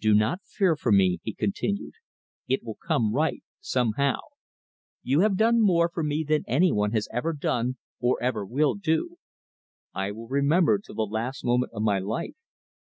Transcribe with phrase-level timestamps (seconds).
[0.00, 1.92] "Do not fear for me," he continued.
[2.48, 4.20] "It will come right somehow.
[5.02, 8.74] You have done more for me than any one has ever done or ever will
[8.76, 9.16] do.
[9.92, 12.32] I will remember till the last moment of my life.